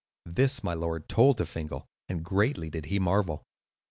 [0.25, 3.45] This my lord told to Fingal, and greatly did he marvel.